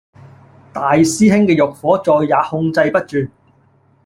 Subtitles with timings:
[0.73, 3.31] 大師兄嘅慾火再也控制不住